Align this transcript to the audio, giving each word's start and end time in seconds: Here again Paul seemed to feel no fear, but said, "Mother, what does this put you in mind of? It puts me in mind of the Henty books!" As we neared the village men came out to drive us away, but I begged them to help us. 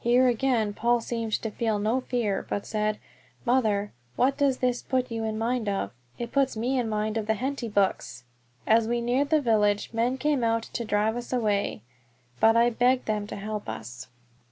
Here 0.00 0.28
again 0.28 0.74
Paul 0.74 1.00
seemed 1.00 1.32
to 1.40 1.50
feel 1.50 1.78
no 1.78 2.02
fear, 2.02 2.44
but 2.50 2.66
said, 2.66 2.98
"Mother, 3.46 3.94
what 4.14 4.36
does 4.36 4.58
this 4.58 4.82
put 4.82 5.10
you 5.10 5.24
in 5.24 5.38
mind 5.38 5.70
of? 5.70 5.90
It 6.18 6.32
puts 6.32 6.54
me 6.54 6.78
in 6.78 6.86
mind 6.86 7.16
of 7.16 7.26
the 7.26 7.32
Henty 7.32 7.68
books!" 7.70 8.24
As 8.66 8.86
we 8.86 9.00
neared 9.00 9.30
the 9.30 9.40
village 9.40 9.88
men 9.94 10.18
came 10.18 10.44
out 10.44 10.64
to 10.64 10.84
drive 10.84 11.16
us 11.16 11.32
away, 11.32 11.80
but 12.40 12.58
I 12.58 12.68
begged 12.68 13.06
them 13.06 13.26
to 13.28 13.36
help 13.36 13.66
us. 13.70 14.08